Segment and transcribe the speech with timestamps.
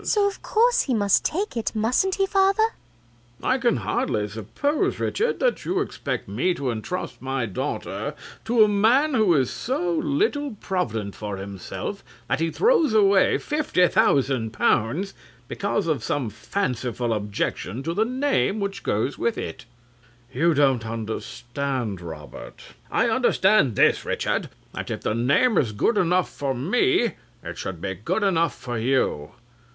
[0.01, 0.07] VIOLA.
[0.07, 2.57] So of course he must take it, mustn't he, father?
[3.39, 3.47] CRAWSHAW.
[3.47, 8.67] I can hardly suppose, Richard, that you expect me to entrust my daughter to a
[8.67, 15.13] man who is so little provident for himself that he throws away fifty thousand pounds
[15.47, 19.65] because of some fanciful objection to the name which goes with it.
[19.65, 20.47] RICHARD (in despair).
[20.47, 22.57] You don't understand, Robert.
[22.89, 22.97] CRAWSHAW.
[22.97, 24.49] I understand this, Richard.
[24.73, 27.11] That if the name is good enough for me,
[27.43, 29.33] it should be good enough for you.